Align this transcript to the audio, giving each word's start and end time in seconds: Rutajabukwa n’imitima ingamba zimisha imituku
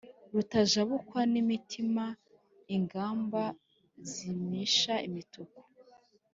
Rutajabukwa 0.33 1.19
n’imitima 1.31 2.05
ingamba 2.75 3.43
zimisha 4.11 4.93
imituku 5.07 5.59